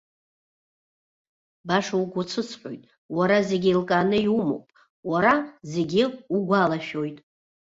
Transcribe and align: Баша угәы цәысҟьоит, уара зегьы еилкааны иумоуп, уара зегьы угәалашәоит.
Баша 1.67 1.95
угәы 2.01 2.23
цәысҟьоит, 2.29 2.83
уара 3.15 3.37
зегьы 3.49 3.69
еилкааны 3.71 4.17
иумоуп, 4.23 4.65
уара 5.09 5.33
зегьы 5.71 6.03
угәалашәоит. 6.35 7.17